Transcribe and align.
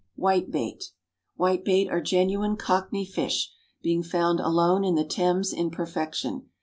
=Whitebait.= 0.17 0.93
Whitebait 1.37 1.87
are 1.91 2.01
genuine 2.01 2.55
Cockney 2.57 3.05
fish, 3.05 3.51
being 3.83 4.01
found 4.01 4.39
alone 4.39 4.83
in 4.83 4.95
the 4.95 5.05
Thames 5.05 5.53
in 5.53 5.69
perfection. 5.69 6.49